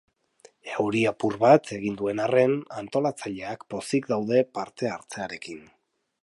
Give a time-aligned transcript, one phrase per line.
[0.83, 5.63] Euri apur bat egin duen arren, antolatzaileak pozik daude parte hartzearekin.